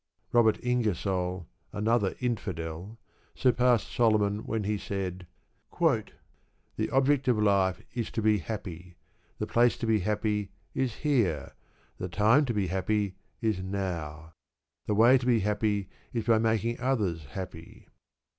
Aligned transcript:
Robert 0.31 0.57
Ingersoll, 0.63 1.47
another 1.71 2.15
"Infidel," 2.19 2.97
surpassed 3.35 3.87
Solomon 3.91 4.47
when 4.47 4.63
he 4.63 4.75
said: 4.79 5.27
The 5.79 6.89
object 6.91 7.27
of 7.27 7.37
life 7.37 7.83
is 7.93 8.09
to 8.13 8.21
be 8.23 8.39
happy, 8.39 8.97
the 9.37 9.45
place 9.45 9.77
to 9.77 9.85
be 9.85 9.99
happy 9.99 10.49
is 10.73 10.95
here, 11.05 11.53
the 11.99 12.09
time 12.09 12.45
to 12.45 12.53
be 12.55 12.65
happy 12.65 13.13
is 13.43 13.59
now, 13.61 14.33
the 14.87 14.95
way 14.95 15.19
to 15.19 15.25
be 15.27 15.41
happy 15.41 15.87
is 16.13 16.23
by 16.25 16.39
making 16.39 16.79
others 16.79 17.25
happy. 17.25 17.87